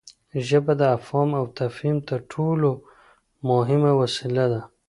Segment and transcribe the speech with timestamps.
[0.47, 2.69] ژبه د افهام او تفهیم تر ټولو
[3.49, 4.61] مهمه وسیله ده.